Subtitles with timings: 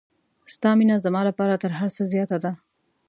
[0.53, 2.51] ستا مینه زما لپاره تر هر څه زیاته ده.